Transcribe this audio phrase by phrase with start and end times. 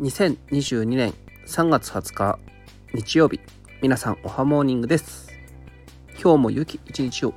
[0.00, 1.14] 2022年
[1.46, 2.38] 3月20日
[2.92, 3.40] 日曜日。
[3.80, 5.32] 皆さんおはモーニングです。
[6.22, 7.34] 今日も良き一日を。